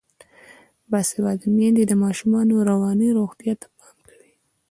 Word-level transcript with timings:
باسواده 0.91 1.47
میندې 1.57 1.83
د 1.87 1.93
ماشومانو 2.03 2.65
رواني 2.69 3.09
روغتیا 3.19 3.53
ته 3.61 3.67
پام 3.77 3.97
کوي. 4.07 4.33